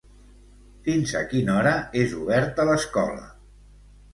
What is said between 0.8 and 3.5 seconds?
Fins a quina hora és oberta l'escola?